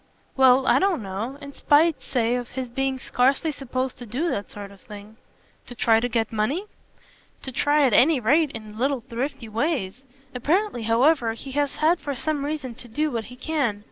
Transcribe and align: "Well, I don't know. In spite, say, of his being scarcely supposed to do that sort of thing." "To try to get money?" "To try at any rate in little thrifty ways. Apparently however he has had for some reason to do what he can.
"Well, 0.35 0.65
I 0.65 0.79
don't 0.79 1.03
know. 1.03 1.37
In 1.43 1.53
spite, 1.53 2.01
say, 2.01 2.33
of 2.33 2.47
his 2.49 2.71
being 2.71 2.97
scarcely 2.97 3.51
supposed 3.51 3.99
to 3.99 4.07
do 4.07 4.31
that 4.31 4.49
sort 4.49 4.71
of 4.71 4.81
thing." 4.81 5.17
"To 5.67 5.75
try 5.75 5.99
to 5.99 6.09
get 6.09 6.33
money?" 6.33 6.65
"To 7.43 7.51
try 7.51 7.83
at 7.85 7.93
any 7.93 8.19
rate 8.19 8.49
in 8.49 8.79
little 8.79 9.01
thrifty 9.01 9.47
ways. 9.47 10.01
Apparently 10.33 10.81
however 10.89 11.33
he 11.33 11.51
has 11.51 11.75
had 11.75 11.99
for 11.99 12.15
some 12.15 12.43
reason 12.43 12.73
to 12.81 12.87
do 12.87 13.11
what 13.11 13.25
he 13.25 13.35
can. 13.35 13.79